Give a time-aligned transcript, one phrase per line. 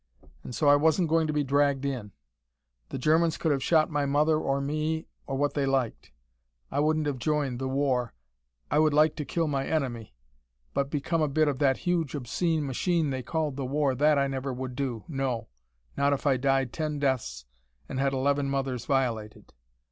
[0.43, 2.11] And so I wasn't going to be dragged in.
[2.89, 6.11] The Germans could have shot my mother or me or what they liked:
[6.71, 8.15] I wouldn't have joined the WAR.
[8.71, 10.15] I would like to kill my enemy.
[10.73, 14.25] But become a bit of that huge obscene machine they called the war, that I
[14.25, 15.47] never would, no,
[15.95, 17.45] not if I died ten deaths
[17.87, 19.53] and had eleven mothers violated.